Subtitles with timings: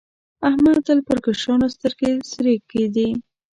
[0.47, 3.07] احمد تل پر کشرانو سترګې سرې کېدې.